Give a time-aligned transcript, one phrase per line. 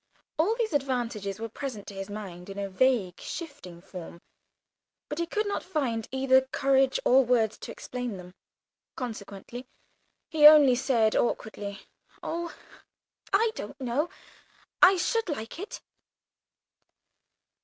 [0.39, 4.19] All these advantages were present to his mind in a vague shifting form,
[5.09, 8.33] but he could not find either courage or words to explain them.
[8.95, 9.67] Consequently
[10.27, 11.81] he only said awkwardly,
[12.23, 12.51] "Oh,
[13.31, 14.09] I don't know,
[14.81, 15.81] I should like it."